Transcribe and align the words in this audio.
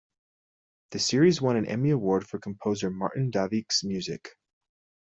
The 0.89 0.97
series 0.99 1.43
won 1.43 1.57
an 1.57 1.67
Emmy 1.67 1.91
Award 1.91 2.27
for 2.27 2.39
composer 2.39 2.89
Martin 2.89 3.29
Davich's 3.29 3.83
music. 3.83 4.29